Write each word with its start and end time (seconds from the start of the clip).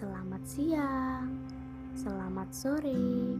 Selamat 0.00 0.40
siang, 0.48 1.28
selamat 1.92 2.48
sore, 2.56 3.36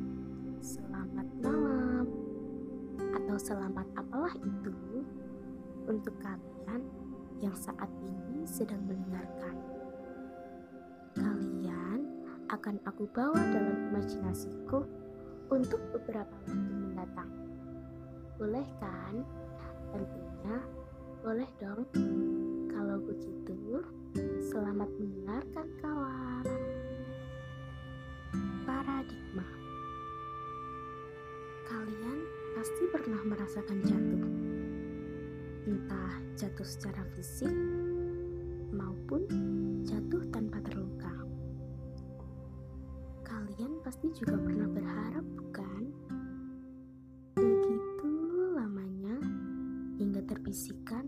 selamat 0.61 1.25
malam, 1.41 2.05
atau 3.17 3.37
selamat 3.41 3.89
apalah 3.97 4.37
itu 4.37 4.77
untuk 5.89 6.13
kalian 6.21 6.85
yang 7.41 7.57
saat 7.57 7.89
ini 8.05 8.45
sedang 8.45 8.85
mendengarkan. 8.85 9.57
Kalian 11.17 12.29
akan 12.53 12.77
aku 12.85 13.09
bawa 13.09 13.41
dalam 13.41 13.97
imajinasiku 13.97 14.85
untuk 15.49 15.81
beberapa 15.97 16.29
waktu 16.45 16.77
mendatang. 16.77 17.33
Boleh 18.37 18.69
kan? 18.77 19.25
Tentunya 19.97 20.61
boleh 21.25 21.49
dong. 21.57 21.89
Kalau 22.69 23.01
begitu, 23.01 23.81
selamat 24.53 24.93
mendengarkan 25.01 25.67
kawan. 25.81 26.50
Paradigma. 28.81 29.45
Kalian 31.69 32.19
pasti 32.57 32.89
pernah 32.89 33.21
merasakan 33.29 33.77
jatuh. 33.85 34.25
Entah 35.69 36.17
jatuh 36.33 36.65
secara 36.65 37.05
fisik 37.13 37.53
maupun 38.73 39.29
jatuh 39.85 40.25
tanpa 40.33 40.65
terluka. 40.65 41.13
Kalian 43.21 43.85
pasti 43.85 44.09
juga 44.17 44.41
pernah 44.41 44.73
berharap 44.73 45.29
bukan? 45.29 45.83
Begitu 47.37 48.13
lamanya 48.57 49.21
hingga 50.01 50.25
terbisikan 50.25 51.05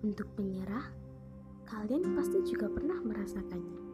untuk 0.00 0.32
menyerah, 0.40 0.88
kalian 1.68 2.16
pasti 2.16 2.40
juga 2.48 2.72
pernah 2.72 2.96
merasakannya. 3.04 3.91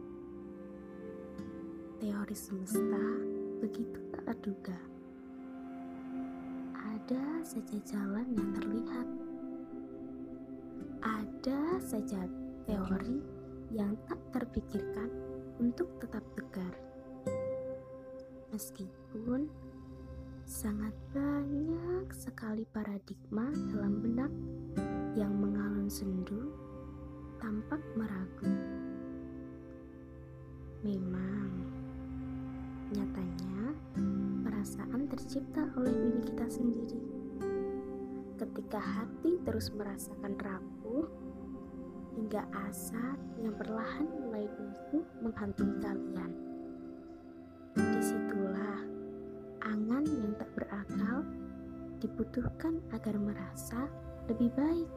Teori 1.99 2.31
semesta 2.31 3.03
begitu 3.59 3.99
tak 4.15 4.23
terduga. 4.23 4.79
Ada 6.79 7.43
saja 7.43 7.75
jalan 7.83 8.23
yang 8.39 8.49
terlihat. 8.55 9.07
Ada 11.03 11.59
saja 11.83 12.23
teori 12.63 13.19
yang 13.75 13.99
tak 14.07 14.15
terpikirkan 14.31 15.11
untuk 15.59 15.91
tetap 15.99 16.23
tegar. 16.39 16.71
Meskipun 18.55 19.51
sangat 20.47 20.95
banyak 21.11 22.07
sekali 22.15 22.63
paradigma 22.71 23.51
dalam 23.75 23.99
benak 23.99 24.31
yang 25.19 25.35
mengalun 25.35 25.91
sendu 25.91 26.47
tampak 27.43 27.83
meragu. 27.99 28.47
Memang, 30.79 31.38
nyatanya 32.89 33.77
perasaan 34.41 35.05
tercipta 35.05 35.69
oleh 35.77 35.93
diri 35.93 36.21
kita 36.25 36.45
sendiri. 36.49 37.01
Ketika 38.39 38.79
hati 38.81 39.37
terus 39.45 39.69
merasakan 39.75 40.33
rapuh, 40.39 41.05
hingga 42.17 42.43
asa 42.67 43.15
yang 43.39 43.53
perlahan 43.55 44.07
mulai 44.09 44.49
runtuh 44.49 45.05
menghantui 45.21 45.73
kalian. 45.79 46.31
Di 47.77 48.01
situlah 48.01 48.81
angan 49.63 50.03
yang 50.03 50.33
tak 50.35 50.49
berakal 50.57 51.23
dibutuhkan 52.01 52.81
agar 52.91 53.15
merasa 53.21 53.87
lebih 54.27 54.49
baik. 54.57 54.89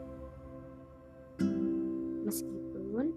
Meskipun 2.25 3.13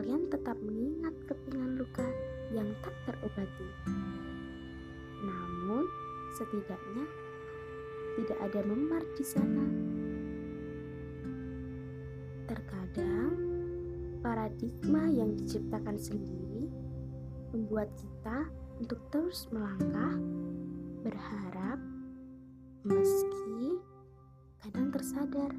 kalian 0.00 0.32
tetap 0.32 0.56
mengingat 0.64 1.12
kepingan 1.28 1.76
luka 1.76 2.08
yang 2.56 2.64
tak 2.80 2.96
terobati. 3.04 3.68
Namun, 5.20 5.84
setidaknya 6.40 7.04
tidak 8.16 8.38
ada 8.48 8.60
memar 8.64 9.04
di 9.12 9.24
sana. 9.28 9.66
Terkadang, 12.48 13.32
paradigma 14.24 15.04
yang 15.12 15.36
diciptakan 15.36 16.00
sendiri 16.00 16.72
membuat 17.52 17.92
kita 18.00 18.48
untuk 18.80 19.04
terus 19.12 19.52
melangkah, 19.52 20.16
berharap, 21.04 21.76
meski 22.88 23.76
kadang 24.64 24.88
tersadar 24.96 25.52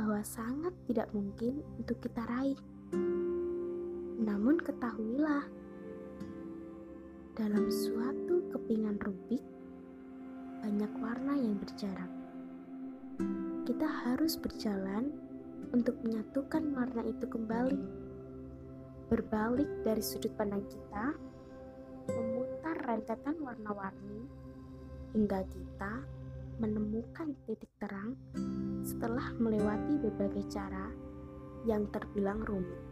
bahwa 0.00 0.24
sangat 0.24 0.72
tidak 0.88 1.12
mungkin 1.12 1.60
untuk 1.76 2.00
kita 2.00 2.24
raih. 2.24 2.56
Ketahuilah, 4.68 5.48
dalam 7.32 7.72
suatu 7.72 8.52
kepingan 8.52 9.00
rubik, 9.00 9.40
banyak 10.60 10.92
warna 11.00 11.40
yang 11.40 11.56
berjarak. 11.56 12.12
Kita 13.64 13.88
harus 13.88 14.36
berjalan 14.36 15.08
untuk 15.72 15.96
menyatukan 16.04 16.68
warna 16.76 17.00
itu 17.00 17.24
kembali. 17.24 17.80
Berbalik 19.08 19.88
dari 19.88 20.04
sudut 20.04 20.36
pandang 20.36 20.68
kita, 20.68 21.16
memutar 22.12 22.76
rentetan 22.84 23.40
warna-warni 23.40 24.28
hingga 25.16 25.48
kita 25.48 26.04
menemukan 26.60 27.32
titik 27.48 27.72
terang 27.80 28.20
setelah 28.84 29.32
melewati 29.40 29.96
berbagai 29.96 30.44
cara 30.52 30.92
yang 31.64 31.88
terbilang 31.88 32.44
rumit. 32.44 32.84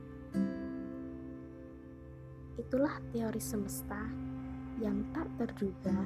Itulah 2.56 2.96
teori 3.12 3.36
semesta 3.36 4.00
yang 4.80 5.04
tak 5.12 5.28
terduga 5.36 5.96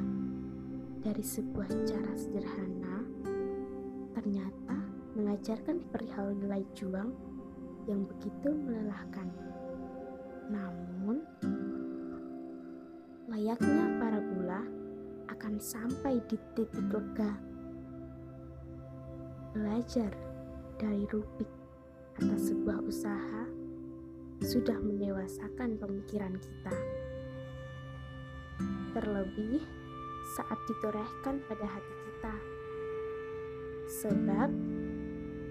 dari 0.99 1.22
sebuah 1.22 1.71
cara 1.87 2.12
sederhana 2.19 3.06
ternyata 4.19 4.77
mengajarkan 5.15 5.78
perihal 5.94 6.34
nilai 6.34 6.66
juang 6.75 7.15
yang 7.87 8.03
begitu 8.03 8.50
melelahkan. 8.50 9.31
Namun, 10.50 11.22
layaknya 13.31 13.84
para 14.03 14.19
bola 14.19 14.62
akan 15.31 15.55
sampai 15.62 16.19
di 16.27 16.34
titik 16.59 16.75
lega. 16.91 17.39
Belajar 19.55 20.10
dari 20.83 21.06
Rubik 21.06 21.50
atas 22.19 22.50
sebuah 22.50 22.83
usaha 22.83 23.59
sudah 24.41 24.77
mendewasakan 24.81 25.77
pemikiran 25.77 26.33
kita. 26.41 26.75
Terlebih 28.97 29.61
saat 30.37 30.59
ditorehkan 30.65 31.45
pada 31.45 31.67
hati 31.69 31.95
kita. 32.09 32.34
Sebab 34.01 34.49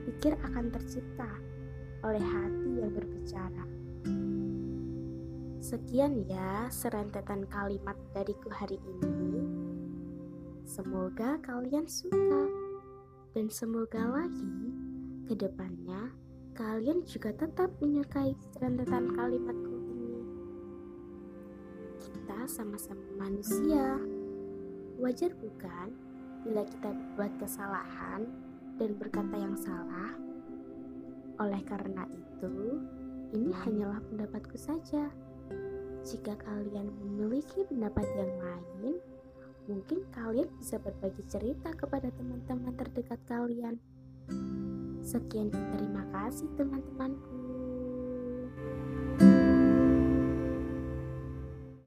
pikir 0.10 0.34
akan 0.42 0.74
tercipta 0.74 1.30
oleh 2.02 2.24
hati 2.24 2.72
yang 2.82 2.92
berbicara. 2.92 3.66
Sekian 5.60 6.26
ya 6.26 6.66
serentetan 6.74 7.46
kalimat 7.46 7.94
dariku 8.18 8.50
hari 8.50 8.82
ini. 8.82 9.46
Semoga 10.66 11.38
kalian 11.46 11.86
suka 11.86 12.46
dan 13.38 13.54
semoga 13.54 14.02
lagi 14.02 14.50
ke 15.30 15.38
depannya 15.38 16.10
kalian 16.60 17.08
juga 17.08 17.32
tetap 17.32 17.72
menyukai 17.80 18.36
serentetan 18.52 19.16
kalimatku 19.16 19.80
ini. 19.80 20.20
Kita 22.04 22.52
sama-sama 22.52 23.00
manusia. 23.16 23.96
Wajar 25.00 25.32
bukan 25.40 25.96
bila 26.44 26.68
kita 26.68 26.92
berbuat 26.92 27.32
kesalahan 27.40 28.28
dan 28.76 28.92
berkata 29.00 29.40
yang 29.40 29.56
salah? 29.56 30.12
Oleh 31.40 31.64
karena 31.64 32.04
itu, 32.12 32.84
ini 33.32 33.56
hanyalah 33.56 34.04
pendapatku 34.12 34.60
saja. 34.60 35.08
Jika 36.04 36.36
kalian 36.44 36.92
memiliki 37.00 37.64
pendapat 37.72 38.04
yang 38.20 38.36
lain, 38.36 39.00
mungkin 39.72 40.04
kalian 40.12 40.52
bisa 40.60 40.76
berbagi 40.76 41.24
cerita 41.32 41.72
kepada 41.72 42.12
teman-teman 42.20 42.76
terdekat 42.76 43.24
kalian. 43.32 43.80
Sekian 45.10 45.50
terima 45.50 46.06
kasih 46.14 46.46
teman-temanku. 46.54 47.39